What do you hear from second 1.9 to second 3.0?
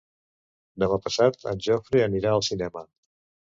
anirà al cinema.